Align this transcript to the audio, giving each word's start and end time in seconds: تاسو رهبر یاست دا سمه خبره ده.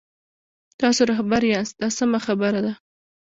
تاسو 0.81 1.01
رهبر 1.11 1.41
یاست 1.53 1.75
دا 1.81 1.87
سمه 1.97 2.19
خبره 2.25 2.59
ده. 2.65 2.73